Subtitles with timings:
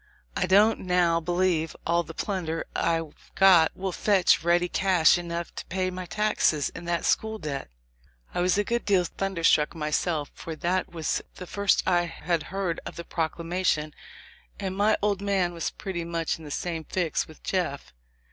[0.35, 5.65] I don't now believe all the plunder I've got will fetch ready cash enough to
[5.67, 7.69] pay my taxes and that school debt."
[8.33, 12.79] I was a good deal thunderstruck myself; for that was the first I had heard
[12.83, 13.93] of the proclamation,
[14.59, 17.93] and my old man was pretty much in the same fix with Jeff.